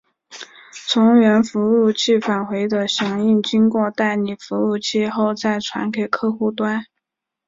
[0.87, 6.87] 从源服务器返回的响应经过代理服务器后再传给客户端。